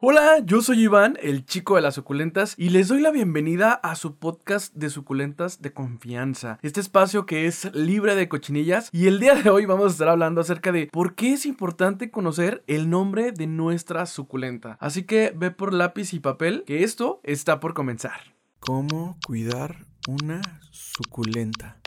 Hola, 0.00 0.38
yo 0.44 0.62
soy 0.62 0.84
Iván, 0.84 1.18
el 1.22 1.44
chico 1.44 1.74
de 1.74 1.80
las 1.82 1.96
suculentas, 1.96 2.54
y 2.56 2.68
les 2.68 2.86
doy 2.86 3.00
la 3.00 3.10
bienvenida 3.10 3.72
a 3.72 3.96
su 3.96 4.14
podcast 4.14 4.72
de 4.76 4.90
suculentas 4.90 5.60
de 5.60 5.72
confianza. 5.72 6.60
Este 6.62 6.78
espacio 6.78 7.26
que 7.26 7.46
es 7.46 7.74
libre 7.74 8.14
de 8.14 8.28
cochinillas, 8.28 8.90
y 8.92 9.08
el 9.08 9.18
día 9.18 9.34
de 9.34 9.50
hoy 9.50 9.66
vamos 9.66 9.86
a 9.86 9.90
estar 9.90 10.08
hablando 10.08 10.40
acerca 10.40 10.70
de 10.70 10.86
por 10.86 11.16
qué 11.16 11.32
es 11.32 11.46
importante 11.46 12.12
conocer 12.12 12.62
el 12.68 12.88
nombre 12.88 13.32
de 13.32 13.48
nuestra 13.48 14.06
suculenta. 14.06 14.76
Así 14.78 15.02
que 15.02 15.32
ve 15.34 15.50
por 15.50 15.74
lápiz 15.74 16.14
y 16.14 16.20
papel, 16.20 16.62
que 16.64 16.84
esto 16.84 17.20
está 17.24 17.58
por 17.58 17.74
comenzar. 17.74 18.36
¿Cómo 18.60 19.18
cuidar 19.26 19.84
una 20.06 20.40
suculenta? 20.70 21.77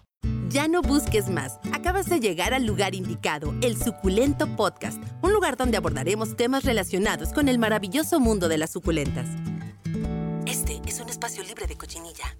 Ya 0.51 0.67
no 0.67 0.81
busques 0.81 1.29
más. 1.29 1.59
Acabas 1.71 2.07
de 2.07 2.19
llegar 2.19 2.53
al 2.53 2.65
lugar 2.65 2.93
indicado, 2.93 3.53
el 3.61 3.81
Suculento 3.81 4.53
Podcast, 4.57 5.01
un 5.21 5.31
lugar 5.31 5.55
donde 5.55 5.77
abordaremos 5.77 6.35
temas 6.35 6.65
relacionados 6.65 7.31
con 7.31 7.47
el 7.47 7.57
maravilloso 7.57 8.19
mundo 8.19 8.49
de 8.49 8.57
las 8.57 8.71
suculentas. 8.71 9.29
Este 10.45 10.81
es 10.85 10.99
un 10.99 11.07
espacio 11.07 11.41
libre 11.43 11.67
de 11.67 11.77
cochinilla. 11.77 12.35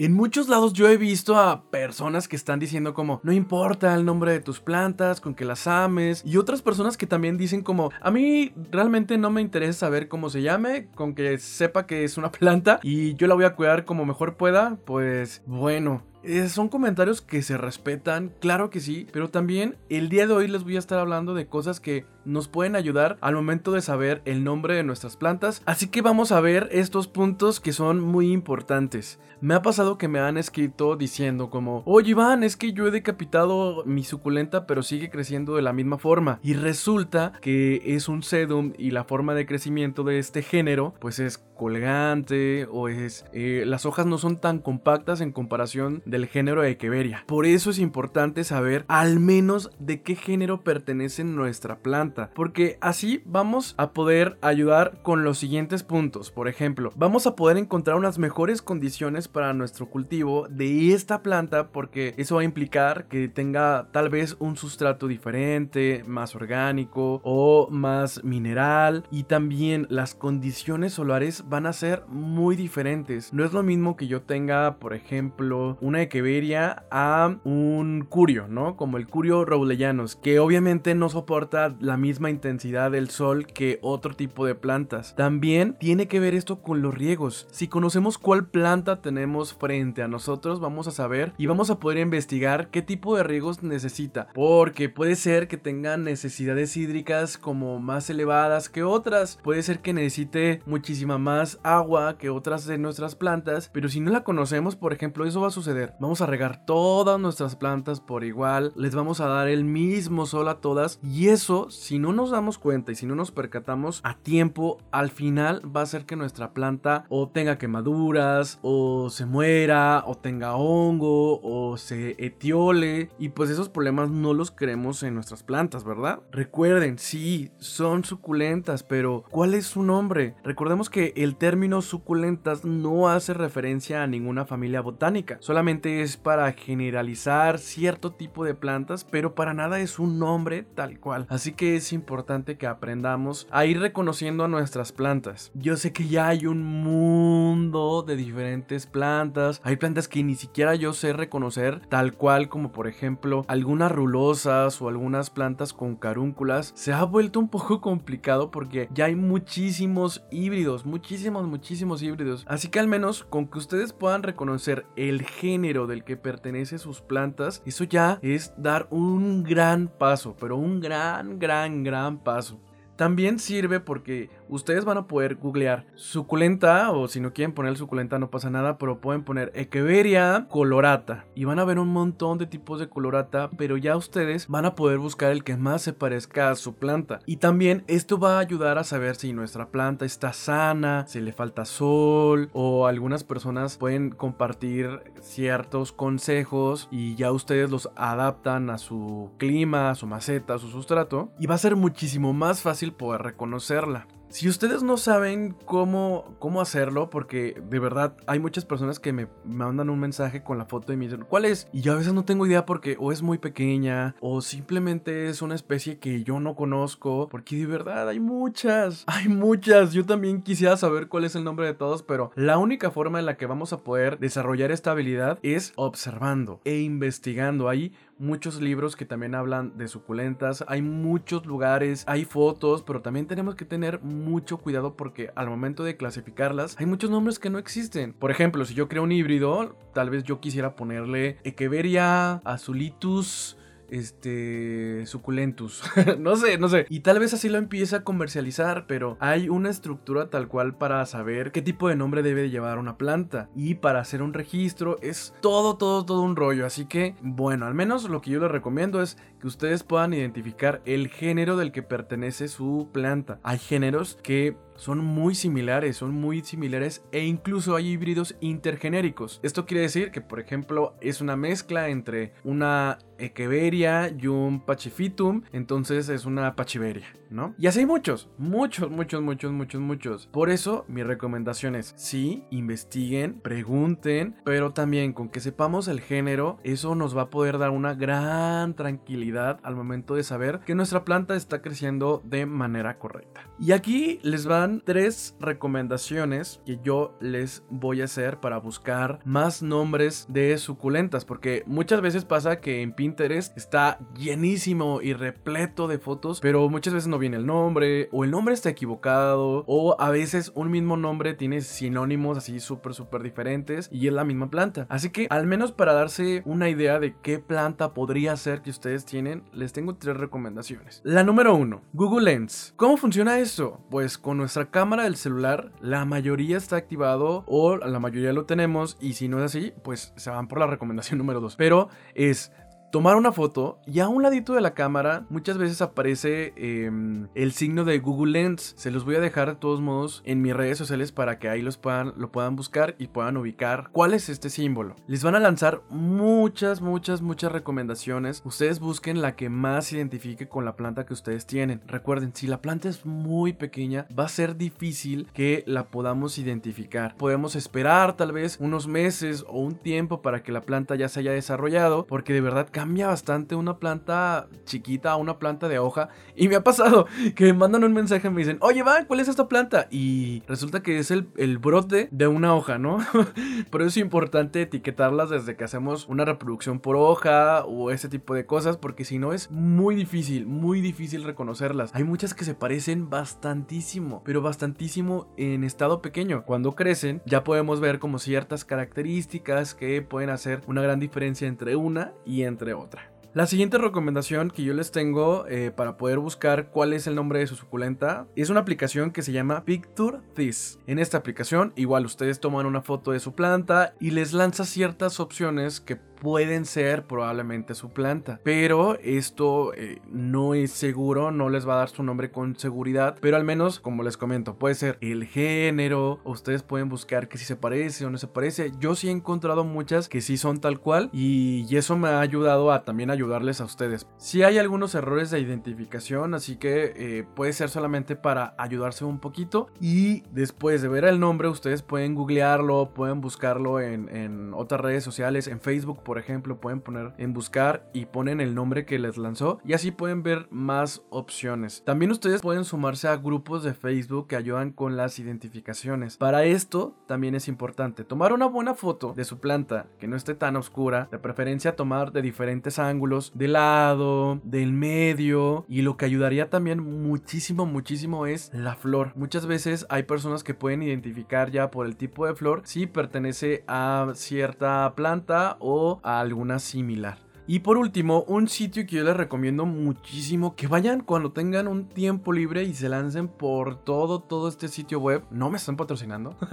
En 0.00 0.12
muchos 0.12 0.48
lados 0.48 0.74
yo 0.74 0.88
he 0.88 0.96
visto 0.96 1.36
a 1.36 1.64
personas 1.72 2.28
que 2.28 2.36
están 2.36 2.60
diciendo 2.60 2.94
como 2.94 3.20
no 3.24 3.32
importa 3.32 3.92
el 3.96 4.04
nombre 4.04 4.30
de 4.30 4.38
tus 4.38 4.60
plantas, 4.60 5.20
con 5.20 5.34
que 5.34 5.44
las 5.44 5.66
ames 5.66 6.22
y 6.24 6.36
otras 6.36 6.62
personas 6.62 6.96
que 6.96 7.08
también 7.08 7.36
dicen 7.36 7.62
como 7.62 7.90
a 8.00 8.12
mí 8.12 8.52
realmente 8.70 9.18
no 9.18 9.30
me 9.30 9.40
interesa 9.40 9.80
saber 9.80 10.06
cómo 10.06 10.30
se 10.30 10.40
llame, 10.40 10.86
con 10.94 11.16
que 11.16 11.36
sepa 11.38 11.88
que 11.88 12.04
es 12.04 12.16
una 12.16 12.30
planta 12.30 12.78
y 12.84 13.14
yo 13.16 13.26
la 13.26 13.34
voy 13.34 13.44
a 13.44 13.56
cuidar 13.56 13.84
como 13.84 14.04
mejor 14.04 14.36
pueda, 14.36 14.78
pues 14.84 15.42
bueno, 15.46 16.04
eh, 16.22 16.48
son 16.48 16.68
comentarios 16.68 17.20
que 17.20 17.42
se 17.42 17.56
respetan, 17.56 18.32
claro 18.38 18.70
que 18.70 18.78
sí, 18.78 19.08
pero 19.12 19.30
también 19.30 19.76
el 19.88 20.08
día 20.08 20.28
de 20.28 20.32
hoy 20.32 20.46
les 20.46 20.62
voy 20.62 20.76
a 20.76 20.78
estar 20.78 21.00
hablando 21.00 21.34
de 21.34 21.48
cosas 21.48 21.80
que 21.80 22.04
nos 22.28 22.46
pueden 22.46 22.76
ayudar 22.76 23.16
al 23.20 23.34
momento 23.34 23.72
de 23.72 23.80
saber 23.80 24.22
el 24.24 24.44
nombre 24.44 24.74
de 24.74 24.84
nuestras 24.84 25.16
plantas. 25.16 25.62
Así 25.64 25.88
que 25.88 26.02
vamos 26.02 26.30
a 26.30 26.40
ver 26.40 26.68
estos 26.70 27.08
puntos 27.08 27.58
que 27.58 27.72
son 27.72 28.00
muy 28.00 28.30
importantes. 28.30 29.18
Me 29.40 29.54
ha 29.54 29.62
pasado 29.62 29.98
que 29.98 30.08
me 30.08 30.18
han 30.18 30.36
escrito 30.36 30.96
diciendo 30.96 31.48
como, 31.48 31.82
oye 31.86 32.10
Iván, 32.10 32.42
es 32.42 32.56
que 32.56 32.72
yo 32.72 32.88
he 32.88 32.90
decapitado 32.90 33.84
mi 33.86 34.02
suculenta 34.02 34.66
pero 34.66 34.82
sigue 34.82 35.10
creciendo 35.10 35.54
de 35.54 35.62
la 35.62 35.72
misma 35.72 35.96
forma. 35.96 36.40
Y 36.42 36.54
resulta 36.54 37.32
que 37.40 37.80
es 37.84 38.08
un 38.08 38.22
sedum 38.22 38.72
y 38.76 38.90
la 38.90 39.04
forma 39.04 39.34
de 39.34 39.46
crecimiento 39.46 40.02
de 40.02 40.18
este 40.18 40.42
género 40.42 40.94
pues 40.98 41.20
es 41.20 41.38
colgante 41.38 42.66
o 42.70 42.88
es... 42.88 43.24
Eh, 43.32 43.64
las 43.66 43.86
hojas 43.86 44.06
no 44.06 44.18
son 44.18 44.40
tan 44.40 44.58
compactas 44.58 45.20
en 45.20 45.32
comparación 45.32 46.02
del 46.04 46.26
género 46.26 46.62
de 46.62 46.70
Echeveria. 46.70 47.24
Por 47.26 47.46
eso 47.46 47.70
es 47.70 47.78
importante 47.78 48.42
saber 48.44 48.84
al 48.88 49.20
menos 49.20 49.70
de 49.78 50.02
qué 50.02 50.14
género 50.16 50.62
pertenece 50.62 51.22
nuestra 51.24 51.78
planta. 51.78 52.17
Porque 52.26 52.78
así 52.80 53.22
vamos 53.24 53.74
a 53.78 53.92
poder 53.92 54.38
ayudar 54.42 55.00
con 55.02 55.24
los 55.24 55.38
siguientes 55.38 55.82
puntos. 55.82 56.30
Por 56.30 56.48
ejemplo, 56.48 56.92
vamos 56.96 57.26
a 57.26 57.36
poder 57.36 57.56
encontrar 57.56 57.96
unas 57.96 58.18
mejores 58.18 58.62
condiciones 58.62 59.28
para 59.28 59.54
nuestro 59.54 59.88
cultivo 59.88 60.46
de 60.48 60.92
esta 60.92 61.22
planta 61.22 61.68
porque 61.68 62.14
eso 62.16 62.36
va 62.36 62.42
a 62.42 62.44
implicar 62.44 63.06
que 63.08 63.28
tenga 63.28 63.88
tal 63.92 64.08
vez 64.08 64.36
un 64.38 64.56
sustrato 64.56 65.06
diferente, 65.06 66.02
más 66.06 66.34
orgánico 66.34 67.20
o 67.24 67.68
más 67.70 68.24
mineral 68.24 69.04
y 69.10 69.24
también 69.24 69.86
las 69.90 70.14
condiciones 70.14 70.94
solares 70.94 71.44
van 71.48 71.66
a 71.66 71.72
ser 71.72 72.04
muy 72.08 72.56
diferentes. 72.56 73.32
No 73.32 73.44
es 73.44 73.52
lo 73.52 73.62
mismo 73.62 73.96
que 73.96 74.06
yo 74.06 74.22
tenga, 74.22 74.78
por 74.78 74.94
ejemplo, 74.94 75.78
una 75.80 76.02
Echeveria 76.02 76.84
a 76.90 77.36
un 77.44 78.06
curio, 78.08 78.48
¿no? 78.48 78.76
Como 78.76 78.96
el 78.96 79.06
curio 79.06 79.44
raulellanos, 79.44 80.16
que 80.16 80.38
obviamente 80.38 80.94
no 80.94 81.08
soporta 81.08 81.76
la 81.80 81.96
misma 81.96 82.07
intensidad 82.30 82.90
del 82.90 83.10
sol 83.10 83.46
que 83.46 83.78
otro 83.82 84.14
tipo 84.14 84.46
de 84.46 84.54
plantas. 84.54 85.14
También 85.16 85.76
tiene 85.78 86.08
que 86.08 86.20
ver 86.20 86.34
esto 86.34 86.60
con 86.60 86.82
los 86.82 86.94
riegos. 86.94 87.46
Si 87.50 87.68
conocemos 87.68 88.18
cuál 88.18 88.46
planta 88.46 89.00
tenemos 89.00 89.54
frente 89.54 90.02
a 90.02 90.08
nosotros, 90.08 90.60
vamos 90.60 90.88
a 90.88 90.90
saber 90.90 91.32
y 91.38 91.46
vamos 91.46 91.70
a 91.70 91.78
poder 91.78 91.98
investigar 91.98 92.70
qué 92.70 92.82
tipo 92.82 93.16
de 93.16 93.22
riegos 93.22 93.62
necesita. 93.62 94.28
Porque 94.34 94.88
puede 94.88 95.14
ser 95.14 95.48
que 95.48 95.56
tengan 95.56 96.04
necesidades 96.04 96.76
hídricas 96.76 97.38
como 97.38 97.78
más 97.78 98.10
elevadas 98.10 98.68
que 98.68 98.82
otras. 98.82 99.38
Puede 99.42 99.62
ser 99.62 99.80
que 99.80 99.92
necesite 99.92 100.60
muchísima 100.66 101.18
más 101.18 101.60
agua 101.62 102.18
que 102.18 102.30
otras 102.30 102.66
de 102.66 102.78
nuestras 102.78 103.14
plantas. 103.14 103.70
Pero 103.72 103.88
si 103.88 104.00
no 104.00 104.10
la 104.10 104.24
conocemos, 104.24 104.74
por 104.74 104.92
ejemplo, 104.92 105.24
eso 105.24 105.40
va 105.40 105.48
a 105.48 105.50
suceder 105.50 105.68
Vamos 106.00 106.20
a 106.20 106.26
regar 106.26 106.64
todas 106.64 107.20
nuestras 107.20 107.56
plantas 107.56 108.00
por 108.00 108.24
igual, 108.24 108.72
les 108.76 108.94
vamos 108.94 109.20
a 109.20 109.26
dar 109.26 109.48
el 109.48 109.64
mismo 109.64 110.26
sol 110.26 110.48
a 110.48 110.60
todas 110.60 110.98
y 111.02 111.28
eso, 111.28 111.70
si 111.88 111.98
no 111.98 112.12
nos 112.12 112.30
damos 112.30 112.58
cuenta 112.58 112.92
y 112.92 112.96
si 112.96 113.06
no 113.06 113.14
nos 113.14 113.30
percatamos 113.30 114.02
a 114.04 114.12
tiempo, 114.12 114.76
al 114.90 115.10
final 115.10 115.62
va 115.74 115.80
a 115.80 115.84
hacer 115.84 116.04
que 116.04 116.16
nuestra 116.16 116.52
planta 116.52 117.06
o 117.08 117.30
tenga 117.30 117.56
quemaduras 117.56 118.58
o 118.60 119.08
se 119.08 119.24
muera 119.24 120.04
o 120.06 120.14
tenga 120.14 120.54
hongo 120.54 121.40
o 121.42 121.78
se 121.78 122.14
etiole 122.22 123.08
y 123.18 123.30
pues 123.30 123.48
esos 123.48 123.70
problemas 123.70 124.10
no 124.10 124.34
los 124.34 124.50
queremos 124.50 125.02
en 125.02 125.14
nuestras 125.14 125.42
plantas, 125.42 125.82
¿verdad? 125.82 126.20
Recuerden, 126.30 126.98
sí, 126.98 127.52
son 127.56 128.04
suculentas, 128.04 128.82
pero 128.82 129.24
¿cuál 129.30 129.54
es 129.54 129.64
su 129.64 129.82
nombre? 129.82 130.34
Recordemos 130.44 130.90
que 130.90 131.14
el 131.16 131.36
término 131.36 131.80
suculentas 131.80 132.66
no 132.66 133.08
hace 133.08 133.32
referencia 133.32 134.02
a 134.02 134.06
ninguna 134.06 134.44
familia 134.44 134.82
botánica, 134.82 135.38
solamente 135.40 136.02
es 136.02 136.18
para 136.18 136.52
generalizar 136.52 137.58
cierto 137.58 138.12
tipo 138.12 138.44
de 138.44 138.54
plantas, 138.54 139.04
pero 139.04 139.34
para 139.34 139.54
nada 139.54 139.80
es 139.80 139.98
un 139.98 140.18
nombre 140.18 140.64
tal 140.74 141.00
cual. 141.00 141.24
Así 141.30 141.52
que 141.52 141.77
es 141.78 141.92
importante 141.92 142.58
que 142.58 142.66
aprendamos 142.66 143.46
a 143.50 143.64
ir 143.64 143.80
reconociendo 143.80 144.44
a 144.44 144.48
nuestras 144.48 144.92
plantas. 144.92 145.50
Yo 145.54 145.76
sé 145.76 145.92
que 145.92 146.08
ya 146.08 146.28
hay 146.28 146.46
un 146.46 146.62
mundo 146.64 148.02
de 148.02 148.16
diferentes 148.16 148.86
plantas. 148.86 149.60
Hay 149.64 149.76
plantas 149.76 150.08
que 150.08 150.22
ni 150.22 150.34
siquiera 150.34 150.74
yo 150.74 150.92
sé 150.92 151.12
reconocer 151.12 151.80
tal 151.88 152.14
cual 152.14 152.48
como 152.48 152.72
por 152.72 152.86
ejemplo 152.86 153.44
algunas 153.48 153.90
rulosas 153.90 154.80
o 154.82 154.88
algunas 154.88 155.30
plantas 155.30 155.72
con 155.72 155.96
carúnculas. 155.96 156.72
Se 156.74 156.92
ha 156.92 157.04
vuelto 157.04 157.40
un 157.40 157.48
poco 157.48 157.80
complicado 157.80 158.50
porque 158.50 158.88
ya 158.92 159.06
hay 159.06 159.16
muchísimos 159.16 160.24
híbridos, 160.30 160.84
muchísimos, 160.84 161.46
muchísimos 161.46 162.02
híbridos. 162.02 162.44
Así 162.48 162.68
que 162.68 162.80
al 162.80 162.88
menos 162.88 163.24
con 163.24 163.46
que 163.46 163.58
ustedes 163.58 163.92
puedan 163.92 164.22
reconocer 164.22 164.86
el 164.96 165.22
género 165.22 165.86
del 165.86 166.04
que 166.04 166.16
pertenece 166.16 166.78
sus 166.78 167.00
plantas, 167.00 167.62
eso 167.64 167.84
ya 167.84 168.18
es 168.22 168.52
dar 168.56 168.88
un 168.90 169.42
gran 169.44 169.88
paso, 169.88 170.36
pero 170.38 170.56
un 170.56 170.80
gran, 170.80 171.38
gran, 171.38 171.67
gran 171.84 172.18
paso. 172.18 172.60
También 172.96 173.38
sirve 173.38 173.80
porque 173.80 174.28
ustedes 174.48 174.84
van 174.84 174.98
a 174.98 175.06
poder 175.06 175.36
googlear 175.36 175.86
suculenta 175.94 176.90
o 176.90 177.08
si 177.08 177.20
no 177.20 177.32
quieren 177.32 177.52
poner 177.52 177.76
suculenta 177.76 178.18
no 178.18 178.30
pasa 178.30 178.50
nada, 178.50 178.78
pero 178.78 179.00
pueden 179.00 179.24
poner 179.24 179.52
Echeveria 179.54 180.46
colorata 180.48 181.26
y 181.34 181.44
van 181.44 181.58
a 181.58 181.64
ver 181.64 181.78
un 181.78 181.88
montón 181.88 182.38
de 182.38 182.46
tipos 182.46 182.80
de 182.80 182.88
colorata, 182.88 183.50
pero 183.56 183.76
ya 183.76 183.96
ustedes 183.96 184.48
van 184.48 184.64
a 184.64 184.74
poder 184.74 184.98
buscar 184.98 185.32
el 185.32 185.44
que 185.44 185.56
más 185.56 185.82
se 185.82 185.92
parezca 185.92 186.50
a 186.50 186.56
su 186.56 186.74
planta. 186.74 187.20
Y 187.26 187.36
también 187.36 187.84
esto 187.86 188.18
va 188.18 188.36
a 188.36 188.40
ayudar 188.40 188.78
a 188.78 188.84
saber 188.84 189.16
si 189.16 189.32
nuestra 189.32 189.68
planta 189.68 190.04
está 190.04 190.32
sana, 190.32 191.06
si 191.06 191.20
le 191.20 191.32
falta 191.32 191.64
sol 191.64 192.50
o 192.52 192.86
algunas 192.86 193.24
personas 193.24 193.76
pueden 193.76 194.10
compartir 194.10 195.00
ciertos 195.20 195.92
consejos 195.92 196.88
y 196.90 197.14
ya 197.16 197.32
ustedes 197.32 197.70
los 197.70 197.90
adaptan 197.96 198.70
a 198.70 198.78
su 198.78 199.30
clima, 199.38 199.90
a 199.90 199.94
su 199.94 200.06
maceta, 200.06 200.54
a 200.54 200.58
su 200.58 200.68
sustrato 200.68 201.30
y 201.38 201.46
va 201.46 201.54
a 201.54 201.58
ser 201.58 201.76
muchísimo 201.76 202.32
más 202.32 202.62
fácil 202.62 202.92
poder 202.92 203.22
reconocerla. 203.22 204.06
Si 204.30 204.46
ustedes 204.46 204.82
no 204.82 204.98
saben 204.98 205.56
cómo, 205.64 206.36
cómo 206.38 206.60
hacerlo, 206.60 207.08
porque 207.08 207.60
de 207.70 207.78
verdad 207.78 208.14
hay 208.26 208.38
muchas 208.38 208.66
personas 208.66 209.00
que 209.00 209.14
me 209.14 209.26
mandan 209.44 209.88
un 209.88 209.98
mensaje 209.98 210.42
con 210.42 210.58
la 210.58 210.66
foto 210.66 210.92
y 210.92 210.96
me 210.96 211.06
dicen, 211.06 211.24
¿cuál 211.26 211.46
es? 211.46 211.66
Y 211.72 211.80
yo 211.80 211.94
a 211.94 211.96
veces 211.96 212.12
no 212.12 212.26
tengo 212.26 212.46
idea 212.46 212.66
porque 212.66 212.96
o 213.00 213.10
es 213.10 213.22
muy 213.22 213.38
pequeña 213.38 214.16
o 214.20 214.42
simplemente 214.42 215.28
es 215.30 215.40
una 215.40 215.54
especie 215.54 215.98
que 215.98 216.24
yo 216.24 216.40
no 216.40 216.54
conozco, 216.54 217.28
porque 217.30 217.56
de 217.56 217.66
verdad 217.66 218.06
hay 218.06 218.20
muchas, 218.20 219.04
hay 219.06 219.28
muchas. 219.28 219.94
Yo 219.94 220.04
también 220.04 220.42
quisiera 220.42 220.76
saber 220.76 221.08
cuál 221.08 221.24
es 221.24 221.34
el 221.34 221.44
nombre 221.44 221.66
de 221.66 221.74
todos, 221.74 222.02
pero 222.02 222.30
la 222.34 222.58
única 222.58 222.90
forma 222.90 223.18
en 223.18 223.26
la 223.26 223.38
que 223.38 223.46
vamos 223.46 223.72
a 223.72 223.78
poder 223.78 224.18
desarrollar 224.18 224.70
esta 224.72 224.90
habilidad 224.90 225.38
es 225.42 225.72
observando 225.76 226.60
e 226.64 226.80
investigando. 226.80 227.70
Hay 227.70 227.94
muchos 228.18 228.60
libros 228.60 228.96
que 228.96 229.04
también 229.04 229.34
hablan 229.34 229.76
de 229.76 229.88
suculentas, 229.88 230.64
hay 230.68 230.82
muchos 230.82 231.46
lugares, 231.46 232.04
hay 232.06 232.24
fotos, 232.24 232.82
pero 232.82 233.02
también 233.02 233.26
tenemos 233.26 233.54
que 233.54 233.64
tener 233.64 234.00
mucho 234.02 234.58
cuidado 234.58 234.94
porque 234.96 235.30
al 235.34 235.48
momento 235.48 235.84
de 235.84 235.96
clasificarlas 235.96 236.76
hay 236.78 236.86
muchos 236.86 237.10
nombres 237.10 237.38
que 237.38 237.50
no 237.50 237.58
existen. 237.58 238.12
Por 238.12 238.30
ejemplo, 238.30 238.64
si 238.64 238.74
yo 238.74 238.88
creo 238.88 239.02
un 239.02 239.12
híbrido, 239.12 239.76
tal 239.92 240.10
vez 240.10 240.24
yo 240.24 240.40
quisiera 240.40 240.76
ponerle 240.76 241.38
Echeveria 241.44 242.34
azulitus 242.44 243.57
este, 243.90 245.06
suculentus. 245.06 245.82
no 246.18 246.36
sé, 246.36 246.58
no 246.58 246.68
sé. 246.68 246.86
Y 246.88 247.00
tal 247.00 247.18
vez 247.18 247.34
así 247.34 247.48
lo 247.48 247.58
empiece 247.58 247.96
a 247.96 248.04
comercializar, 248.04 248.86
pero 248.86 249.16
hay 249.20 249.48
una 249.48 249.70
estructura 249.70 250.30
tal 250.30 250.48
cual 250.48 250.76
para 250.76 251.04
saber 251.06 251.52
qué 251.52 251.62
tipo 251.62 251.88
de 251.88 251.96
nombre 251.96 252.22
debe 252.22 252.50
llevar 252.50 252.78
una 252.78 252.96
planta. 252.96 253.48
Y 253.54 253.76
para 253.76 254.00
hacer 254.00 254.22
un 254.22 254.34
registro 254.34 254.96
es 255.02 255.34
todo, 255.40 255.76
todo, 255.76 256.04
todo 256.04 256.22
un 256.22 256.36
rollo. 256.36 256.66
Así 256.66 256.86
que, 256.86 257.14
bueno, 257.22 257.66
al 257.66 257.74
menos 257.74 258.08
lo 258.08 258.20
que 258.20 258.30
yo 258.30 258.40
les 258.40 258.50
recomiendo 258.50 259.02
es 259.02 259.16
que 259.40 259.46
ustedes 259.46 259.82
puedan 259.84 260.12
identificar 260.12 260.82
el 260.84 261.08
género 261.08 261.56
del 261.56 261.72
que 261.72 261.82
pertenece 261.82 262.48
su 262.48 262.88
planta. 262.92 263.38
Hay 263.42 263.58
géneros 263.58 264.18
que 264.22 264.56
son 264.78 265.04
muy 265.04 265.34
similares, 265.34 265.96
son 265.96 266.12
muy 266.12 266.42
similares 266.42 267.04
e 267.12 267.24
incluso 267.24 267.76
hay 267.76 267.88
híbridos 267.88 268.36
intergenéricos. 268.40 269.40
Esto 269.42 269.66
quiere 269.66 269.82
decir 269.82 270.10
que, 270.10 270.20
por 270.20 270.40
ejemplo, 270.40 270.94
es 271.00 271.20
una 271.20 271.36
mezcla 271.36 271.88
entre 271.88 272.32
una 272.44 272.98
Echeveria 273.18 274.14
y 274.16 274.28
un 274.28 274.60
Pachyphytum, 274.60 275.42
entonces 275.52 276.08
es 276.08 276.24
una 276.24 276.54
Pachiveria, 276.54 277.06
¿no? 277.30 277.54
Y 277.58 277.66
así 277.66 277.80
hay 277.80 277.86
muchos, 277.86 278.28
muchos, 278.38 278.90
muchos, 278.90 279.20
muchos, 279.20 279.52
muchos, 279.52 279.80
muchos. 279.80 280.26
Por 280.28 280.50
eso 280.50 280.84
mi 280.88 281.02
recomendación 281.02 281.74
es, 281.74 281.94
sí, 281.96 282.44
investiguen, 282.50 283.40
pregunten, 283.40 284.36
pero 284.44 284.72
también 284.72 285.12
con 285.12 285.28
que 285.28 285.40
sepamos 285.40 285.88
el 285.88 286.00
género, 286.00 286.58
eso 286.62 286.94
nos 286.94 287.16
va 287.16 287.22
a 287.22 287.30
poder 287.30 287.58
dar 287.58 287.70
una 287.70 287.94
gran 287.94 288.74
tranquilidad 288.74 289.58
al 289.64 289.74
momento 289.74 290.14
de 290.14 290.22
saber 290.22 290.60
que 290.60 290.76
nuestra 290.76 291.04
planta 291.04 291.34
está 291.34 291.60
creciendo 291.60 292.22
de 292.24 292.46
manera 292.46 292.98
correcta. 292.98 293.50
Y 293.58 293.72
aquí 293.72 294.20
les 294.22 294.46
van 294.46 294.67
tres 294.84 295.34
recomendaciones 295.40 296.60
que 296.64 296.78
yo 296.82 297.16
les 297.20 297.62
voy 297.70 298.02
a 298.02 298.04
hacer 298.04 298.40
para 298.40 298.58
buscar 298.58 299.20
más 299.24 299.62
nombres 299.62 300.26
de 300.28 300.56
suculentas, 300.58 301.24
porque 301.24 301.64
muchas 301.66 302.00
veces 302.00 302.24
pasa 302.24 302.60
que 302.60 302.82
en 302.82 302.92
Pinterest 302.92 303.56
está 303.56 303.98
llenísimo 304.16 305.00
y 305.02 305.12
repleto 305.12 305.88
de 305.88 305.98
fotos, 305.98 306.40
pero 306.40 306.68
muchas 306.68 306.94
veces 306.94 307.08
no 307.08 307.18
viene 307.18 307.36
el 307.36 307.46
nombre, 307.46 308.08
o 308.12 308.24
el 308.24 308.30
nombre 308.30 308.54
está 308.54 308.70
equivocado, 308.70 309.64
o 309.66 309.96
a 309.98 310.10
veces 310.10 310.52
un 310.54 310.70
mismo 310.70 310.96
nombre 310.96 311.34
tiene 311.34 311.60
sinónimos 311.60 312.38
así 312.38 312.60
súper, 312.60 312.94
súper 312.94 313.22
diferentes 313.22 313.88
y 313.92 314.06
es 314.06 314.12
la 314.12 314.24
misma 314.24 314.50
planta. 314.50 314.86
Así 314.88 315.10
que 315.10 315.26
al 315.30 315.46
menos 315.46 315.72
para 315.72 315.92
darse 315.92 316.42
una 316.44 316.68
idea 316.68 316.98
de 316.98 317.14
qué 317.22 317.38
planta 317.38 317.94
podría 317.94 318.36
ser 318.36 318.62
que 318.62 318.70
ustedes 318.70 319.04
tienen, 319.04 319.44
les 319.52 319.72
tengo 319.72 319.96
tres 319.96 320.16
recomendaciones. 320.16 321.00
La 321.04 321.24
número 321.24 321.54
uno, 321.54 321.82
Google 321.92 322.24
Lens. 322.24 322.74
¿Cómo 322.76 322.96
funciona 322.96 323.38
eso? 323.38 323.80
Pues 323.90 324.18
con 324.18 324.36
nuestra 324.36 324.57
cámara 324.66 325.04
del 325.04 325.16
celular, 325.16 325.70
la 325.80 326.04
mayoría 326.04 326.56
está 326.56 326.76
activado 326.76 327.44
o 327.46 327.76
la 327.76 327.98
mayoría 327.98 328.32
lo 328.32 328.44
tenemos 328.44 328.96
y 329.00 329.14
si 329.14 329.28
no 329.28 329.38
es 329.38 329.44
así, 329.44 329.72
pues 329.82 330.12
se 330.16 330.30
van 330.30 330.48
por 330.48 330.58
la 330.58 330.66
recomendación 330.66 331.18
número 331.18 331.40
dos. 331.40 331.56
Pero 331.56 331.88
es 332.14 332.52
tomar 332.90 333.16
una 333.16 333.32
foto 333.32 333.78
y 333.86 334.00
a 334.00 334.08
un 334.08 334.22
ladito 334.22 334.54
de 334.54 334.60
la 334.60 334.74
cámara 334.74 335.26
muchas 335.28 335.58
veces 335.58 335.82
aparece 335.82 336.52
em, 336.56 337.28
el 337.34 337.52
signo 337.52 337.84
de 337.84 337.98
Google 337.98 338.32
Lens. 338.32 338.74
Se 338.76 338.90
los 338.90 339.04
voy 339.04 339.16
a 339.16 339.20
dejar 339.20 339.48
de 339.48 339.56
todos 339.56 339.80
modos 339.80 340.22
en 340.24 340.42
mis 340.42 340.54
redes 340.54 340.78
sociales 340.78 341.12
para 341.12 341.38
que 341.38 341.48
ahí 341.48 341.62
los 341.62 341.76
puedan, 341.76 342.14
lo 342.16 342.32
puedan 342.32 342.56
buscar 342.56 342.94
y 342.98 343.08
puedan 343.08 343.36
ubicar 343.36 343.90
cuál 343.92 344.14
es 344.14 344.28
este 344.28 344.50
símbolo. 344.50 344.96
Les 345.06 345.22
van 345.22 345.34
a 345.34 345.40
lanzar 345.40 345.82
muchas, 345.90 346.80
muchas, 346.80 347.22
muchas 347.22 347.52
recomendaciones. 347.52 348.42
Ustedes 348.44 348.80
busquen 348.80 349.20
la 349.20 349.36
que 349.36 349.48
más 349.48 349.92
identifique 349.92 350.48
con 350.48 350.64
la 350.64 350.76
planta 350.76 351.06
que 351.06 351.14
ustedes 351.14 351.46
tienen. 351.46 351.82
Recuerden, 351.86 352.34
si 352.34 352.46
la 352.46 352.62
planta 352.62 352.88
es 352.88 353.04
muy 353.04 353.52
pequeña, 353.52 354.06
va 354.18 354.24
a 354.24 354.28
ser 354.28 354.56
difícil 354.56 355.28
que 355.32 355.64
la 355.66 355.88
podamos 355.88 356.38
identificar. 356.38 357.16
Podemos 357.16 357.56
esperar 357.56 358.16
tal 358.16 358.32
vez 358.32 358.56
unos 358.60 358.86
meses 358.86 359.44
o 359.48 359.60
un 359.60 359.74
tiempo 359.74 360.22
para 360.22 360.42
que 360.42 360.52
la 360.52 360.62
planta 360.62 360.94
ya 360.94 361.08
se 361.08 361.20
haya 361.20 361.32
desarrollado 361.32 362.06
porque 362.06 362.32
de 362.32 362.40
verdad 362.40 362.68
cambia 362.78 363.08
bastante 363.08 363.56
una 363.56 363.80
planta 363.80 364.46
chiquita 364.64 365.10
a 365.10 365.16
una 365.16 365.40
planta 365.40 365.66
de 365.66 365.80
hoja. 365.80 366.10
Y 366.36 366.46
me 366.46 366.54
ha 366.54 366.62
pasado 366.62 367.08
que 367.34 367.46
me 367.46 367.52
mandan 367.52 367.82
un 367.82 367.92
mensaje 367.92 368.28
y 368.28 368.30
me 368.30 368.38
dicen, 368.38 368.58
oye, 368.60 368.84
va, 368.84 369.04
¿cuál 369.04 369.18
es 369.18 369.26
esta 369.26 369.48
planta? 369.48 369.88
Y 369.90 370.44
resulta 370.46 370.80
que 370.80 371.00
es 371.00 371.10
el, 371.10 371.28
el 371.36 371.58
brote 371.58 372.08
de 372.12 372.28
una 372.28 372.54
hoja, 372.54 372.78
¿no? 372.78 372.98
Por 373.70 373.80
eso 373.80 373.88
es 373.88 373.96
importante 373.96 374.62
etiquetarlas 374.62 375.28
desde 375.28 375.56
que 375.56 375.64
hacemos 375.64 376.06
una 376.06 376.24
reproducción 376.24 376.78
por 376.78 376.94
hoja 376.94 377.64
o 377.64 377.90
ese 377.90 378.08
tipo 378.08 378.32
de 378.32 378.46
cosas, 378.46 378.76
porque 378.76 379.04
si 379.04 379.18
no 379.18 379.32
es 379.32 379.50
muy 379.50 379.96
difícil, 379.96 380.46
muy 380.46 380.80
difícil 380.80 381.24
reconocerlas. 381.24 381.92
Hay 381.96 382.04
muchas 382.04 382.32
que 382.32 382.44
se 382.44 382.54
parecen 382.54 383.10
bastantísimo, 383.10 384.22
pero 384.24 384.40
bastantísimo 384.40 385.26
en 385.36 385.64
estado 385.64 386.00
pequeño. 386.00 386.44
Cuando 386.44 386.76
crecen, 386.76 387.22
ya 387.26 387.42
podemos 387.42 387.80
ver 387.80 387.98
como 387.98 388.20
ciertas 388.20 388.64
características 388.64 389.74
que 389.74 390.00
pueden 390.00 390.30
hacer 390.30 390.60
una 390.68 390.80
gran 390.80 391.00
diferencia 391.00 391.48
entre 391.48 391.74
una 391.74 392.12
y 392.24 392.42
otra. 392.74 393.10
La 393.34 393.46
siguiente 393.46 393.76
recomendación 393.76 394.50
que 394.50 394.64
yo 394.64 394.72
les 394.72 394.90
tengo 394.90 395.46
eh, 395.48 395.70
para 395.70 395.98
poder 395.98 396.18
buscar 396.18 396.70
cuál 396.70 396.94
es 396.94 397.06
el 397.06 397.14
nombre 397.14 397.40
de 397.40 397.46
su 397.46 397.56
suculenta 397.56 398.26
es 398.36 398.48
una 398.48 398.60
aplicación 398.60 399.10
que 399.10 399.20
se 399.20 399.32
llama 399.32 399.64
Picture 399.66 400.18
This. 400.34 400.78
En 400.86 400.98
esta 400.98 401.18
aplicación, 401.18 401.74
igual 401.76 402.06
ustedes 402.06 402.40
toman 402.40 402.64
una 402.64 402.80
foto 402.80 403.12
de 403.12 403.20
su 403.20 403.34
planta 403.34 403.94
y 404.00 404.12
les 404.12 404.32
lanza 404.32 404.64
ciertas 404.64 405.20
opciones 405.20 405.80
que 405.80 405.96
pueden 406.18 406.64
ser 406.64 407.06
probablemente 407.06 407.74
su 407.74 407.90
planta. 407.90 408.40
Pero 408.42 408.98
esto 409.02 409.72
eh, 409.74 410.00
no 410.10 410.54
es 410.54 410.72
seguro, 410.72 411.30
no 411.30 411.48
les 411.48 411.66
va 411.66 411.74
a 411.74 411.78
dar 411.78 411.88
su 411.88 412.02
nombre 412.02 412.30
con 412.30 412.56
seguridad. 412.56 413.16
Pero 413.20 413.36
al 413.36 413.44
menos, 413.44 413.80
como 413.80 414.02
les 414.02 414.16
comento, 414.16 414.56
puede 414.56 414.74
ser 414.74 414.98
el 415.00 415.26
género. 415.26 416.20
Ustedes 416.24 416.62
pueden 416.62 416.88
buscar 416.88 417.28
que 417.28 417.38
si 417.38 417.44
se 417.44 417.56
parece 417.56 418.04
o 418.04 418.10
no 418.10 418.18
se 418.18 418.26
parece. 418.26 418.72
Yo 418.78 418.94
sí 418.94 419.08
he 419.08 419.10
encontrado 419.10 419.64
muchas 419.64 420.08
que 420.08 420.20
sí 420.20 420.36
son 420.36 420.60
tal 420.60 420.80
cual. 420.80 421.10
Y, 421.12 421.66
eso 421.78 421.96
me 421.96 422.08
ha 422.08 422.18
ayudado 422.18 422.72
a 422.72 422.82
también 422.82 423.08
ayudarles 423.08 423.60
a 423.60 423.64
ustedes. 423.64 424.08
Si 424.16 424.42
hay 424.42 424.58
algunos 424.58 424.96
errores 424.96 425.30
de 425.30 425.38
identificación, 425.38 426.34
así 426.34 426.56
que 426.56 426.92
eh, 426.96 427.24
puede 427.36 427.52
ser 427.52 427.68
solamente 427.68 428.16
para 428.16 428.56
ayudarse 428.58 429.04
un 429.04 429.20
poquito. 429.20 429.68
Y 429.80 430.22
después 430.32 430.82
de 430.82 430.88
ver 430.88 431.04
el 431.04 431.20
nombre, 431.20 431.46
ustedes 431.46 431.82
pueden 431.82 432.16
googlearlo, 432.16 432.90
pueden 432.94 433.20
buscarlo 433.20 433.80
en, 433.80 434.08
en 434.08 434.54
otras 434.54 434.80
redes 434.80 435.04
sociales, 435.04 435.46
en 435.46 435.60
Facebook 435.60 436.02
por 436.08 436.16
ejemplo, 436.16 436.58
pueden 436.58 436.80
poner 436.80 437.12
en 437.18 437.34
buscar 437.34 437.86
y 437.92 438.06
ponen 438.06 438.40
el 438.40 438.54
nombre 438.54 438.86
que 438.86 438.98
les 438.98 439.18
lanzó 439.18 439.60
y 439.62 439.74
así 439.74 439.90
pueden 439.90 440.22
ver 440.22 440.48
más 440.50 441.02
opciones. 441.10 441.82
También 441.84 442.10
ustedes 442.10 442.40
pueden 442.40 442.64
sumarse 442.64 443.08
a 443.08 443.16
grupos 443.18 443.62
de 443.62 443.74
Facebook 443.74 444.26
que 444.26 444.36
ayudan 444.36 444.72
con 444.72 444.96
las 444.96 445.18
identificaciones. 445.18 446.16
Para 446.16 446.44
esto 446.44 446.96
también 447.06 447.34
es 447.34 447.46
importante 447.46 448.04
tomar 448.04 448.32
una 448.32 448.46
buena 448.46 448.72
foto 448.72 449.12
de 449.12 449.26
su 449.26 449.38
planta 449.38 449.84
que 449.98 450.08
no 450.08 450.16
esté 450.16 450.34
tan 450.34 450.56
oscura, 450.56 451.08
de 451.10 451.18
preferencia 451.18 451.76
tomar 451.76 452.10
de 452.10 452.22
diferentes 452.22 452.78
ángulos, 452.78 453.32
de 453.34 453.48
lado, 453.48 454.40
del 454.44 454.72
medio 454.72 455.66
y 455.68 455.82
lo 455.82 455.98
que 455.98 456.06
ayudaría 456.06 456.48
también 456.48 457.02
muchísimo, 457.02 457.66
muchísimo 457.66 458.24
es 458.24 458.50
la 458.54 458.76
flor. 458.76 459.12
Muchas 459.14 459.44
veces 459.44 459.84
hay 459.90 460.04
personas 460.04 460.42
que 460.42 460.54
pueden 460.54 460.82
identificar 460.82 461.50
ya 461.50 461.70
por 461.70 461.84
el 461.84 461.96
tipo 461.96 462.26
de 462.26 462.34
flor 462.34 462.62
si 462.64 462.86
pertenece 462.86 463.62
a 463.68 464.12
cierta 464.14 464.94
planta 464.94 465.58
o 465.60 465.97
a 466.02 466.20
alguna 466.20 466.58
similar. 466.58 467.27
Y 467.50 467.60
por 467.60 467.78
último, 467.78 468.24
un 468.24 468.46
sitio 468.46 468.84
que 468.86 468.96
yo 468.96 469.04
les 469.04 469.16
recomiendo 469.16 469.64
muchísimo 469.64 470.54
que 470.54 470.66
vayan 470.66 471.00
cuando 471.00 471.32
tengan 471.32 471.66
un 471.66 471.88
tiempo 471.88 472.34
libre 472.34 472.64
y 472.64 472.74
se 472.74 472.90
lancen 472.90 473.26
por 473.26 473.82
todo, 473.84 474.20
todo 474.20 474.50
este 474.50 474.68
sitio 474.68 475.00
web. 475.00 475.22
No 475.30 475.48
me 475.48 475.56
están 475.56 475.78
patrocinando. 475.78 476.36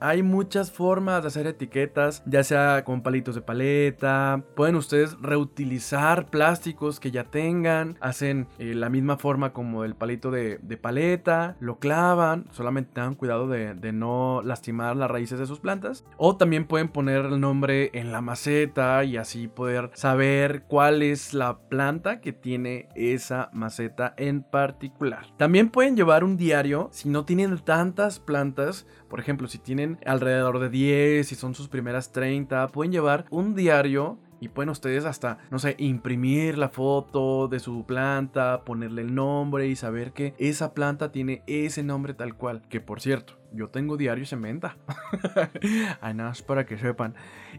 Hay 0.00 0.22
muchas 0.22 0.70
formas 0.70 1.22
de 1.22 1.28
hacer 1.28 1.46
etiquetas, 1.46 2.22
ya 2.26 2.44
sea 2.44 2.84
con 2.84 3.02
palitos 3.02 3.34
de 3.34 3.42
paleta. 3.42 4.42
Pueden 4.54 4.76
ustedes 4.76 5.16
reutilizar 5.20 6.26
plásticos 6.30 7.00
que 7.00 7.10
ya 7.10 7.24
tengan. 7.24 7.96
Hacen 8.00 8.48
eh, 8.58 8.74
la 8.74 8.88
misma 8.88 9.16
forma 9.16 9.52
como 9.52 9.84
el 9.84 9.94
palito 9.94 10.30
de, 10.30 10.58
paleta. 10.80 11.56
Lo 11.60 11.78
clavan. 11.78 12.46
Solamente 12.50 12.92
tengan 12.94 13.14
cuidado 13.14 13.48
de 13.48 13.92
no 13.92 14.42
lastimar 14.44 14.96
las 14.96 15.10
raíces 15.10 15.38
de 15.38 15.46
sus 15.46 15.60
plantas. 15.60 16.04
O 16.16 16.36
también 16.36 16.66
pueden 16.66 16.88
poner 16.88 17.26
el 17.26 17.40
nombre 17.40 17.90
en 17.94 18.12
la 18.12 18.20
maceta 18.20 19.04
y 19.04 19.16
así 19.16 19.48
poder 19.48 19.90
saber 19.94 20.64
cuál 20.68 21.02
es 21.02 21.34
la 21.34 21.58
planta 21.68 22.20
que 22.20 22.32
tiene 22.32 22.88
esa 22.94 23.50
maceta 23.52 24.14
en 24.16 24.42
particular. 24.42 25.26
También 25.36 25.70
pueden 25.70 25.96
llevar 25.96 26.24
un 26.24 26.36
diario 26.36 26.88
si 26.92 27.08
no 27.08 27.24
tienen 27.24 27.56
tantas 27.58 28.18
plantas. 28.18 28.86
Por 29.08 29.20
ejemplo, 29.20 29.25
si 29.48 29.58
tienen 29.58 29.98
alrededor 30.06 30.60
de 30.60 30.68
10, 30.68 31.26
si 31.26 31.34
son 31.34 31.54
sus 31.54 31.68
primeras 31.68 32.12
30, 32.12 32.68
pueden 32.68 32.92
llevar 32.92 33.26
un 33.30 33.54
diario 33.54 34.18
y 34.40 34.48
pueden 34.48 34.70
ustedes 34.70 35.04
hasta, 35.04 35.38
no 35.50 35.58
sé, 35.58 35.74
imprimir 35.78 36.58
la 36.58 36.68
foto 36.68 37.48
de 37.48 37.58
su 37.58 37.84
planta, 37.86 38.62
ponerle 38.64 39.02
el 39.02 39.14
nombre 39.14 39.66
y 39.66 39.76
saber 39.76 40.12
que 40.12 40.34
esa 40.38 40.74
planta 40.74 41.10
tiene 41.10 41.42
ese 41.46 41.82
nombre 41.82 42.14
tal 42.14 42.36
cual. 42.36 42.62
Que 42.68 42.80
por 42.80 43.00
cierto, 43.00 43.34
yo 43.56 43.68
tengo 43.68 43.96
diarios 43.96 44.32
en 44.32 44.42
venta. 44.42 44.76
Ay, 46.00 46.14
nada 46.14 46.30
más 46.30 46.42
para 46.42 46.66
que 46.66 46.78
sepan. 46.78 47.14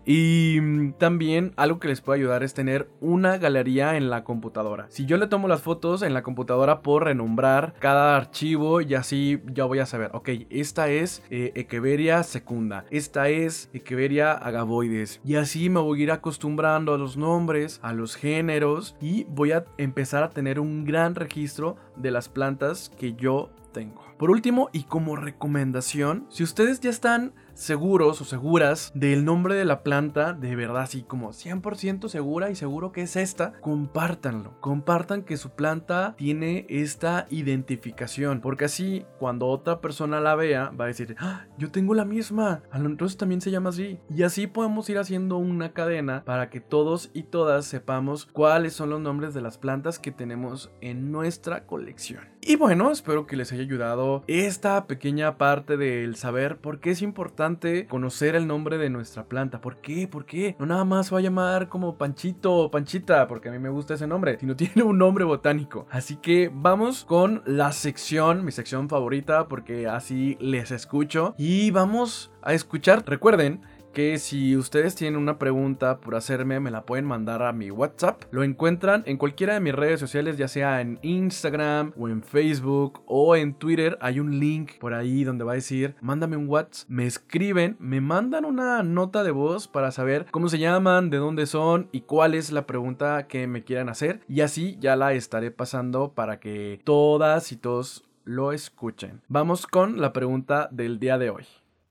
Y 0.05 0.59
mm, 0.61 0.93
también 0.93 1.53
algo 1.57 1.79
que 1.79 1.87
les 1.87 2.01
puede 2.01 2.19
ayudar 2.19 2.43
es 2.43 2.53
tener 2.53 2.89
una 3.01 3.37
galería 3.37 3.97
en 3.97 4.09
la 4.09 4.23
computadora. 4.23 4.85
Si 4.89 5.05
yo 5.05 5.17
le 5.17 5.27
tomo 5.27 5.47
las 5.47 5.61
fotos 5.61 6.01
en 6.01 6.13
la 6.13 6.23
computadora, 6.23 6.81
puedo 6.81 6.99
renombrar 6.99 7.73
cada 7.79 8.15
archivo 8.15 8.81
y 8.81 8.93
así 8.93 9.41
ya 9.53 9.65
voy 9.65 9.79
a 9.79 9.85
saber, 9.85 10.11
ok, 10.13 10.29
esta 10.49 10.89
es 10.89 11.23
eh, 11.29 11.51
Echeveria 11.55 12.23
secunda, 12.23 12.85
esta 12.91 13.29
es 13.29 13.69
Echeveria 13.73 14.31
agavoides. 14.31 15.19
Y 15.25 15.35
así 15.35 15.69
me 15.69 15.79
voy 15.79 16.01
a 16.01 16.03
ir 16.03 16.11
acostumbrando 16.11 16.93
a 16.93 16.97
los 16.97 17.17
nombres, 17.17 17.79
a 17.83 17.93
los 17.93 18.15
géneros 18.15 18.95
y 19.01 19.25
voy 19.25 19.51
a 19.51 19.65
empezar 19.77 20.23
a 20.23 20.29
tener 20.29 20.59
un 20.59 20.85
gran 20.85 21.15
registro 21.15 21.75
de 21.95 22.11
las 22.11 22.29
plantas 22.29 22.91
que 22.97 23.13
yo 23.13 23.49
tengo. 23.71 24.06
Por 24.17 24.31
último, 24.31 24.69
y 24.73 24.83
como 24.83 25.15
recomendación, 25.15 26.25
si 26.29 26.43
ustedes 26.43 26.79
ya 26.79 26.89
están 26.89 27.33
seguros 27.57 28.21
o 28.21 28.25
seguras 28.25 28.91
del 28.93 29.25
nombre 29.25 29.55
de 29.55 29.65
la 29.65 29.81
planta, 29.81 30.33
de 30.33 30.55
verdad, 30.55 30.83
así 30.83 31.01
como 31.01 31.33
100% 31.33 32.07
segura 32.07 32.49
y 32.51 32.55
seguro 32.55 32.91
que 32.91 33.01
es 33.01 33.15
esta, 33.15 33.53
compártanlo. 33.61 34.59
Compartan 34.61 35.23
que 35.23 35.37
su 35.37 35.51
planta 35.51 36.15
tiene 36.17 36.65
esta 36.69 37.25
identificación, 37.29 38.41
porque 38.41 38.65
así 38.65 39.05
cuando 39.19 39.47
otra 39.47 39.81
persona 39.81 40.19
la 40.19 40.35
vea, 40.35 40.71
va 40.79 40.85
a 40.85 40.89
decir, 40.89 41.15
¡Ah, 41.19 41.45
yo 41.57 41.71
tengo 41.71 41.93
la 41.93 42.05
misma, 42.05 42.61
entonces 42.73 43.17
también 43.17 43.41
se 43.41 43.51
llama 43.51 43.69
así. 43.69 43.99
Y 44.09 44.23
así 44.23 44.47
podemos 44.47 44.89
ir 44.89 44.99
haciendo 44.99 45.37
una 45.37 45.73
cadena 45.73 46.23
para 46.25 46.49
que 46.49 46.61
todos 46.61 47.09
y 47.13 47.23
todas 47.23 47.65
sepamos 47.65 48.25
cuáles 48.25 48.73
son 48.73 48.89
los 48.91 49.01
nombres 49.01 49.33
de 49.33 49.41
las 49.41 49.57
plantas 49.57 49.99
que 49.99 50.11
tenemos 50.11 50.71
en 50.81 51.11
nuestra 51.11 51.65
colección. 51.65 52.21
Y 52.41 52.55
bueno, 52.55 52.91
espero 52.91 53.27
que 53.27 53.35
les 53.35 53.51
haya 53.51 53.63
ayudado 53.63 54.06
esta 54.27 54.87
pequeña 54.87 55.37
parte 55.37 55.77
del 55.77 56.15
saber 56.15 56.57
por 56.57 56.79
qué 56.79 56.91
es 56.91 57.01
importante 57.01 57.87
conocer 57.87 58.35
el 58.35 58.47
nombre 58.47 58.77
de 58.77 58.89
nuestra 58.89 59.25
planta. 59.25 59.61
¿Por 59.61 59.77
qué? 59.77 60.07
¿Por 60.07 60.25
qué? 60.25 60.55
No 60.59 60.65
nada 60.65 60.85
más 60.85 61.13
va 61.13 61.19
a 61.19 61.21
llamar 61.21 61.69
como 61.69 61.97
Panchito 61.97 62.53
o 62.53 62.71
Panchita, 62.71 63.27
porque 63.27 63.49
a 63.49 63.51
mí 63.51 63.59
me 63.59 63.69
gusta 63.69 63.93
ese 63.93 64.07
nombre, 64.07 64.37
sino 64.39 64.55
tiene 64.57 64.83
un 64.83 64.97
nombre 64.97 65.23
botánico. 65.23 65.87
Así 65.89 66.17
que 66.17 66.51
vamos 66.53 67.05
con 67.05 67.43
la 67.45 67.71
sección, 67.71 68.45
mi 68.45 68.51
sección 68.51 68.89
favorita, 68.89 69.47
porque 69.47 69.87
así 69.87 70.37
les 70.39 70.71
escucho. 70.71 71.35
Y 71.37 71.71
vamos 71.71 72.31
a 72.41 72.53
escuchar. 72.53 73.03
Recuerden 73.05 73.61
que 73.97 74.19
si 74.19 74.55
ustedes 74.55 74.93
tienen 74.93 75.19
una 75.19 75.39
pregunta 75.39 75.99
por 75.99 76.13
hacerme, 76.13 76.59
me 76.59 76.69
la 76.69 76.85
pueden 76.85 77.05
mandar 77.05 77.41
a 77.41 77.51
mi 77.51 77.71
WhatsApp. 77.71 78.25
Lo 78.29 78.43
encuentran 78.43 79.01
en 79.07 79.17
cualquiera 79.17 79.55
de 79.55 79.59
mis 79.59 79.73
redes 79.73 79.99
sociales, 79.99 80.37
ya 80.37 80.47
sea 80.47 80.81
en 80.81 80.99
Instagram 81.01 81.93
o 81.97 82.07
en 82.07 82.21
Facebook 82.21 83.01
o 83.07 83.35
en 83.35 83.55
Twitter. 83.55 83.97
Hay 83.99 84.19
un 84.19 84.39
link 84.39 84.73
por 84.77 84.93
ahí 84.93 85.23
donde 85.23 85.45
va 85.45 85.53
a 85.53 85.55
decir, 85.55 85.95
mándame 85.99 86.37
un 86.37 86.47
WhatsApp, 86.47 86.87
me 86.87 87.07
escriben, 87.07 87.75
me 87.79 87.99
mandan 87.99 88.45
una 88.45 88.83
nota 88.83 89.23
de 89.23 89.31
voz 89.31 89.67
para 89.67 89.89
saber 89.89 90.27
cómo 90.29 90.47
se 90.47 90.59
llaman, 90.59 91.09
de 91.09 91.17
dónde 91.17 91.47
son 91.47 91.89
y 91.91 92.01
cuál 92.01 92.35
es 92.35 92.51
la 92.51 92.67
pregunta 92.67 93.25
que 93.25 93.47
me 93.47 93.63
quieran 93.63 93.89
hacer. 93.89 94.21
Y 94.27 94.41
así 94.41 94.77
ya 94.79 94.95
la 94.95 95.13
estaré 95.13 95.49
pasando 95.49 96.13
para 96.13 96.39
que 96.39 96.79
todas 96.83 97.51
y 97.51 97.57
todos 97.57 98.07
lo 98.25 98.51
escuchen. 98.51 99.23
Vamos 99.27 99.65
con 99.65 99.99
la 99.99 100.13
pregunta 100.13 100.69
del 100.71 100.99
día 100.99 101.17
de 101.17 101.31
hoy. 101.31 101.45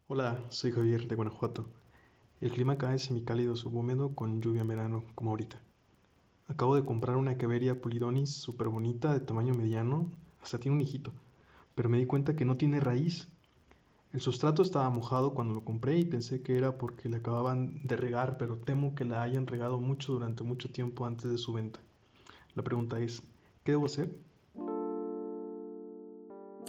Hola, 0.07 0.39
soy 0.51 0.71
Javier 0.71 1.09
de 1.09 1.17
Guanajuato. 1.17 1.67
El 2.39 2.51
clima 2.51 2.75
acá 2.75 2.95
es 2.95 3.05
semicálido 3.05 3.57
subhúmedo 3.57 4.15
con 4.15 4.43
lluvia 4.43 4.61
en 4.61 4.69
verano, 4.69 5.05
como 5.15 5.31
ahorita. 5.31 5.59
Acabo 6.49 6.77
de 6.77 6.85
comprar 6.85 7.17
una 7.17 7.39
Caveria 7.39 7.81
Polidonis 7.81 8.31
súper 8.31 8.69
bonita, 8.69 9.15
de 9.15 9.21
tamaño 9.21 9.55
mediano, 9.55 10.11
hasta 10.43 10.59
tiene 10.59 10.75
un 10.75 10.83
hijito, 10.83 11.13
pero 11.75 11.89
me 11.89 11.97
di 11.97 12.05
cuenta 12.05 12.37
que 12.37 12.45
no 12.45 12.59
tiene 12.59 12.79
raíz. 12.79 13.27
El 14.13 14.21
sustrato 14.21 14.61
estaba 14.61 14.91
mojado 14.91 15.33
cuando 15.33 15.55
lo 15.55 15.65
compré 15.65 15.99
y 15.99 16.05
pensé 16.05 16.43
que 16.43 16.59
era 16.59 16.77
porque 16.77 17.09
le 17.09 17.17
acababan 17.17 17.81
de 17.85 17.97
regar, 17.97 18.37
pero 18.37 18.59
temo 18.59 18.95
que 18.95 19.07
la 19.07 19.23
hayan 19.23 19.47
regado 19.47 19.81
mucho 19.81 20.13
durante 20.13 20.45
mucho 20.45 20.71
tiempo 20.71 21.07
antes 21.07 21.31
de 21.31 21.39
su 21.39 21.55
venta. 21.55 21.81
La 22.55 22.63
pregunta 22.63 23.01
es, 23.01 23.23
¿qué 23.65 23.73
debo 23.73 23.87
hacer? 23.87 24.15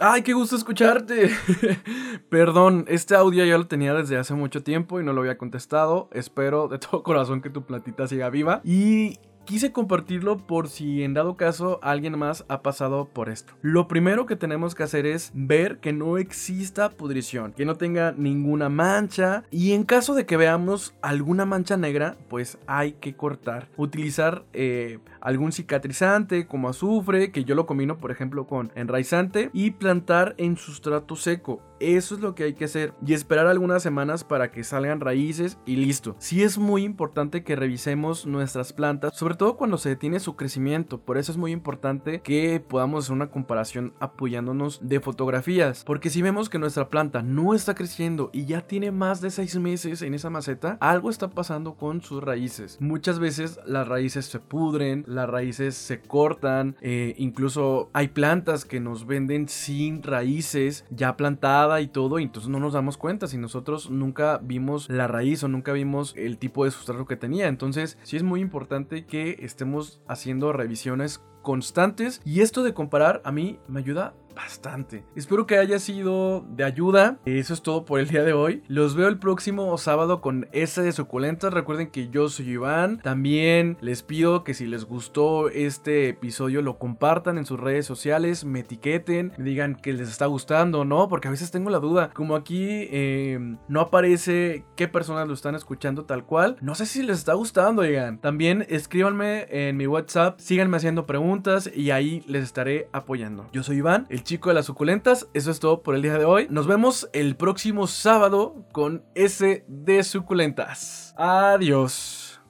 Ay, 0.00 0.22
qué 0.22 0.32
gusto 0.32 0.54
escucharte. 0.54 1.30
Perdón, 2.28 2.84
este 2.88 3.16
audio 3.16 3.44
ya 3.44 3.58
lo 3.58 3.66
tenía 3.66 3.94
desde 3.94 4.16
hace 4.16 4.34
mucho 4.34 4.62
tiempo 4.62 5.00
y 5.00 5.04
no 5.04 5.12
lo 5.12 5.22
había 5.22 5.38
contestado. 5.38 6.08
Espero 6.12 6.68
de 6.68 6.78
todo 6.78 7.02
corazón 7.02 7.40
que 7.40 7.50
tu 7.50 7.64
platita 7.64 8.06
siga 8.06 8.30
viva. 8.30 8.60
Y 8.64 9.18
quise 9.48 9.72
compartirlo 9.72 10.36
por 10.36 10.68
si 10.68 11.02
en 11.02 11.14
dado 11.14 11.38
caso 11.38 11.80
alguien 11.82 12.18
más 12.18 12.44
ha 12.48 12.60
pasado 12.60 13.06
por 13.06 13.30
esto. 13.30 13.54
Lo 13.62 13.88
primero 13.88 14.26
que 14.26 14.36
tenemos 14.36 14.74
que 14.74 14.82
hacer 14.82 15.06
es 15.06 15.30
ver 15.32 15.78
que 15.78 15.94
no 15.94 16.18
exista 16.18 16.90
pudrición, 16.90 17.54
que 17.54 17.64
no 17.64 17.76
tenga 17.76 18.12
ninguna 18.12 18.68
mancha 18.68 19.44
y 19.50 19.72
en 19.72 19.84
caso 19.84 20.14
de 20.14 20.26
que 20.26 20.36
veamos 20.36 20.92
alguna 21.00 21.46
mancha 21.46 21.78
negra, 21.78 22.18
pues 22.28 22.58
hay 22.66 22.92
que 22.92 23.14
cortar. 23.14 23.68
Utilizar 23.78 24.44
eh, 24.52 24.98
algún 25.22 25.52
cicatrizante 25.52 26.46
como 26.46 26.68
azufre, 26.68 27.32
que 27.32 27.44
yo 27.44 27.54
lo 27.54 27.64
combino 27.64 27.96
por 27.96 28.10
ejemplo 28.10 28.46
con 28.46 28.70
enraizante 28.74 29.48
y 29.54 29.70
plantar 29.70 30.34
en 30.36 30.58
sustrato 30.58 31.16
seco. 31.16 31.62
Eso 31.80 32.14
es 32.14 32.20
lo 32.20 32.34
que 32.34 32.44
hay 32.44 32.54
que 32.54 32.64
hacer 32.64 32.94
y 33.04 33.12
esperar 33.12 33.46
algunas 33.46 33.82
semanas 33.82 34.24
para 34.24 34.50
que 34.50 34.64
salgan 34.64 35.00
raíces 35.00 35.58
y 35.66 35.76
listo. 35.76 36.16
Sí 36.18 36.42
es 36.42 36.58
muy 36.58 36.84
importante 36.84 37.44
que 37.44 37.56
revisemos 37.56 38.26
nuestras 38.26 38.72
plantas, 38.72 39.16
sobre 39.16 39.34
todo 39.34 39.56
cuando 39.56 39.78
se 39.78 39.90
detiene 39.90 40.20
su 40.20 40.36
crecimiento. 40.36 40.98
Por 41.00 41.18
eso 41.18 41.32
es 41.32 41.38
muy 41.38 41.52
importante 41.52 42.20
que 42.20 42.60
podamos 42.60 43.04
hacer 43.04 43.14
una 43.14 43.30
comparación 43.30 43.94
apoyándonos 44.00 44.80
de 44.82 45.00
fotografías. 45.00 45.84
Porque 45.84 46.10
si 46.10 46.22
vemos 46.22 46.48
que 46.48 46.58
nuestra 46.58 46.88
planta 46.88 47.22
no 47.22 47.54
está 47.54 47.74
creciendo 47.74 48.30
y 48.32 48.46
ya 48.46 48.62
tiene 48.62 48.90
más 48.90 49.20
de 49.20 49.30
6 49.30 49.58
meses 49.58 50.02
en 50.02 50.14
esa 50.14 50.30
maceta, 50.30 50.78
algo 50.80 51.10
está 51.10 51.30
pasando 51.30 51.74
con 51.74 52.02
sus 52.02 52.22
raíces. 52.22 52.78
Muchas 52.80 53.18
veces 53.18 53.60
las 53.66 53.86
raíces 53.86 54.26
se 54.26 54.40
pudren, 54.40 55.04
las 55.06 55.28
raíces 55.28 55.76
se 55.76 56.00
cortan, 56.00 56.76
eh, 56.80 57.14
incluso 57.18 57.90
hay 57.92 58.08
plantas 58.08 58.64
que 58.64 58.80
nos 58.80 59.06
venden 59.06 59.48
sin 59.48 60.02
raíces 60.02 60.84
ya 60.90 61.16
plantadas 61.16 61.67
y 61.80 61.88
todo, 61.88 62.18
y 62.18 62.24
entonces 62.24 62.50
no 62.50 62.60
nos 62.60 62.72
damos 62.72 62.96
cuenta 62.96 63.26
si 63.26 63.38
nosotros 63.38 63.90
nunca 63.90 64.38
vimos 64.42 64.88
la 64.88 65.06
raíz 65.06 65.42
o 65.44 65.48
nunca 65.48 65.72
vimos 65.72 66.14
el 66.16 66.38
tipo 66.38 66.64
de 66.64 66.70
sustrato 66.70 67.06
que 67.06 67.16
tenía. 67.16 67.48
Entonces, 67.48 67.98
sí 68.02 68.16
es 68.16 68.22
muy 68.22 68.40
importante 68.40 69.04
que 69.06 69.36
estemos 69.40 70.00
haciendo 70.08 70.52
revisiones 70.52 71.22
constantes 71.42 72.20
y 72.24 72.40
esto 72.40 72.62
de 72.62 72.74
comparar 72.74 73.22
a 73.24 73.32
mí 73.32 73.58
me 73.68 73.80
ayuda 73.80 74.14
bastante. 74.38 75.04
Espero 75.16 75.46
que 75.46 75.58
haya 75.58 75.80
sido 75.80 76.46
de 76.48 76.62
ayuda. 76.62 77.18
Eso 77.24 77.52
es 77.52 77.60
todo 77.60 77.84
por 77.84 77.98
el 77.98 78.08
día 78.08 78.22
de 78.22 78.32
hoy. 78.32 78.62
Los 78.68 78.94
veo 78.94 79.08
el 79.08 79.18
próximo 79.18 79.76
sábado 79.78 80.20
con 80.20 80.48
S 80.52 80.80
de 80.80 80.92
suculentas. 80.92 81.52
Recuerden 81.52 81.90
que 81.90 82.08
yo 82.08 82.28
soy 82.28 82.50
Iván. 82.50 83.00
También 83.02 83.76
les 83.80 84.04
pido 84.04 84.44
que 84.44 84.54
si 84.54 84.66
les 84.66 84.84
gustó 84.84 85.48
este 85.48 86.10
episodio 86.10 86.62
lo 86.62 86.78
compartan 86.78 87.36
en 87.36 87.46
sus 87.46 87.58
redes 87.58 87.84
sociales, 87.84 88.44
me 88.44 88.60
etiqueten, 88.60 89.32
me 89.36 89.44
digan 89.44 89.74
que 89.74 89.92
les 89.92 90.08
está 90.08 90.26
gustando 90.26 90.84
no, 90.84 91.08
porque 91.08 91.26
a 91.26 91.32
veces 91.32 91.50
tengo 91.50 91.68
la 91.68 91.80
duda. 91.80 92.10
Como 92.14 92.36
aquí 92.36 92.86
em, 92.92 93.58
no 93.66 93.80
aparece 93.80 94.64
qué 94.76 94.86
personas 94.86 95.26
lo 95.26 95.34
están 95.34 95.56
escuchando 95.56 96.04
tal 96.04 96.24
cual, 96.24 96.56
no 96.60 96.76
sé 96.76 96.86
si 96.86 97.02
les 97.02 97.18
está 97.18 97.34
gustando, 97.34 97.82
digan. 97.82 98.20
También 98.20 98.64
escríbanme 98.68 99.48
en 99.50 99.76
mi 99.76 99.88
WhatsApp, 99.88 100.38
síganme 100.38 100.76
haciendo 100.76 101.06
preguntas 101.06 101.68
y 101.74 101.90
ahí 101.90 102.22
les 102.28 102.44
estaré 102.44 102.88
apoyando. 102.92 103.48
Yo 103.52 103.64
soy 103.64 103.78
Iván, 103.78 104.06
el 104.10 104.22
chico 104.28 104.50
de 104.50 104.54
las 104.54 104.66
suculentas. 104.66 105.26
Eso 105.32 105.50
es 105.50 105.58
todo 105.58 105.82
por 105.82 105.94
el 105.94 106.02
día 106.02 106.18
de 106.18 106.26
hoy. 106.26 106.46
Nos 106.50 106.66
vemos 106.66 107.08
el 107.14 107.34
próximo 107.34 107.86
sábado 107.86 108.66
con 108.72 109.04
S 109.14 109.64
de 109.66 110.04
suculentas. 110.04 111.14
Adiós. 111.16 112.40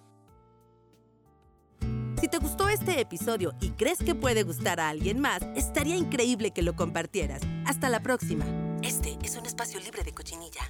Si 2.21 2.27
te 2.27 2.39
gustó 2.39 2.69
este 2.69 3.01
episodio 3.01 3.55
y 3.61 3.71
crees 3.71 3.99
que 3.99 4.17
puede 4.17 4.43
gustar 4.43 4.81
a 4.81 4.89
alguien 4.89 5.21
más, 5.21 5.41
estaría 5.55 5.97
increíble 5.97 6.51
que 6.51 6.63
lo 6.63 6.75
compartieras. 6.75 7.43
Hasta 7.65 7.89
la 7.89 8.01
próxima. 8.01 8.45
Este 8.83 9.17
es 9.23 9.37
un 9.37 9.47
espacio 9.47 9.79
libre 9.79 10.03
de 10.03 10.13
cochinilla. 10.13 10.63